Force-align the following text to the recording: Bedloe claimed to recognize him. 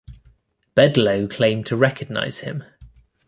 Bedloe 0.75 1.27
claimed 1.29 1.67
to 1.67 1.75
recognize 1.75 2.39
him. 2.39 2.63